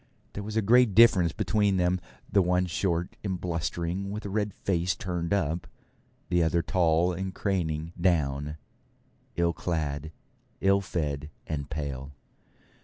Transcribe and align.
There 0.33 0.41
was 0.41 0.57
a 0.57 0.63
great 0.63 0.95
difference 0.95 1.31
between 1.31 1.77
them; 1.77 2.01
the 2.27 2.41
one 2.41 2.65
short 2.65 3.15
and 3.23 3.39
blustering, 3.39 4.09
with 4.09 4.25
a 4.25 4.31
red 4.31 4.51
face 4.55 4.95
turned 4.95 5.31
up; 5.31 5.67
the 6.29 6.41
other 6.41 6.63
tall 6.63 7.13
and 7.13 7.35
craning 7.35 7.93
down, 8.01 8.57
ill 9.35 9.53
clad, 9.53 10.11
ill 10.59 10.81
fed, 10.81 11.29
and 11.45 11.69
pale. 11.69 12.13